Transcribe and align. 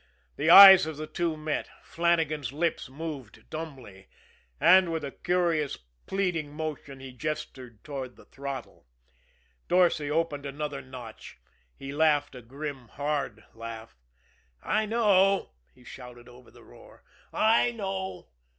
The 0.35 0.49
eyes 0.49 0.87
of 0.87 0.97
the 0.97 1.05
two 1.05 1.37
men 1.37 1.43
met. 1.45 1.69
Flannagan's 1.83 2.51
lips 2.51 2.89
moved 2.89 3.47
dumbly; 3.51 4.07
and, 4.59 4.91
with 4.91 5.03
a 5.05 5.11
curious, 5.11 5.77
pleading 6.07 6.51
motion, 6.51 6.99
he 6.99 7.11
gestured 7.11 7.83
toward 7.83 8.15
the 8.15 8.25
throttle. 8.25 8.87
Dorsay 9.67 10.09
opened 10.09 10.47
another 10.47 10.81
notch. 10.81 11.37
He 11.75 11.91
laughed 11.93 12.33
a 12.33 12.41
grim, 12.41 12.87
hard 12.87 13.43
laugh. 13.53 13.95
"I 14.63 14.87
know," 14.87 15.51
he 15.75 15.83
shouted 15.83 16.27
over 16.27 16.49
the 16.49 16.63
roar. 16.63 17.03
"I 17.31 17.69
know. 17.71 18.27